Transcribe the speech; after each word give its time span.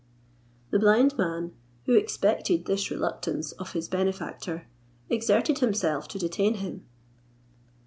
The 0.71 0.79
blind 0.79 1.15
man, 1.15 1.51
who 1.85 1.93
expected 1.93 2.65
this 2.65 2.89
reluctance 2.89 3.51
of 3.51 3.73
his 3.73 3.87
benefactor, 3.87 4.65
exerted 5.11 5.59
himself 5.59 6.07
to 6.07 6.17
detain 6.17 6.55
him. 6.55 6.87